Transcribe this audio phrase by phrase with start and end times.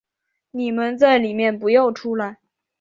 [0.49, 2.39] 你们在里面不要出来